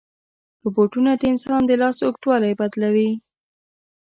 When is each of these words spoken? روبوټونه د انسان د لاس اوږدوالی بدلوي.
روبوټونه 0.63 1.11
د 1.15 1.21
انسان 1.31 1.61
د 1.65 1.71
لاس 1.81 1.97
اوږدوالی 2.03 2.51
بدلوي. 2.59 3.11